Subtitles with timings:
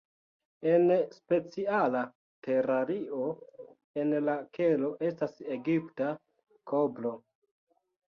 [0.69, 2.01] En speciala
[2.49, 3.29] terario
[4.05, 6.13] en la kelo estas egipta
[6.75, 7.17] kobro.